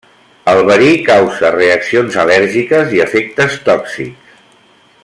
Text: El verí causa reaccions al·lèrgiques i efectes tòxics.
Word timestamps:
El 0.53 0.61
verí 0.69 0.95
causa 1.09 1.51
reaccions 1.57 2.17
al·lèrgiques 2.23 2.99
i 2.99 3.05
efectes 3.07 3.61
tòxics. 3.71 4.35